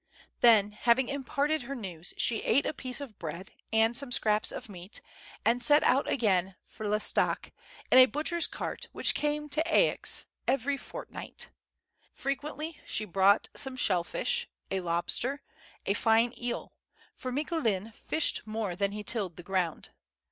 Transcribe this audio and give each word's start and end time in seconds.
Then, 0.39 0.71
having 0.71 1.09
imparted 1.09 1.61
her 1.61 1.75
news, 1.75 2.15
she 2.17 2.39
ate 2.41 2.65
a 2.65 2.73
piece 2.73 3.01
of 3.01 3.19
bread 3.19 3.51
and 3.71 3.95
some 3.95 4.11
scraps 4.11 4.51
of 4.51 4.67
meat, 4.67 4.99
and 5.45 5.61
set 5.61 5.83
out 5.83 6.09
again 6.11 6.55
for 6.65 6.87
L'Estaque 6.89 7.53
in 7.91 7.99
a 7.99 8.07
butcher's 8.07 8.47
cart 8.47 8.87
which 8.93 9.13
came 9.13 9.47
to 9.49 9.61
Aix 9.71 10.25
every 10.47 10.75
fortnight. 10.75 11.51
Frequeutly 12.15 12.79
she 12.83 13.05
brought 13.05 13.49
some 13.55 13.75
shell 13.75 14.03
fish, 14.03 14.49
a 14.71 14.79
lobster, 14.79 15.43
a 15.85 15.93
fine 15.93 16.33
eel, 16.35 16.73
for 17.13 17.31
Micoulin 17.31 17.91
fished 17.93 18.41
more 18.47 18.75
than 18.75 18.93
he 18.93 19.03
tilled 19.03 19.35
the 19.35 19.43
ground. 19.43 19.89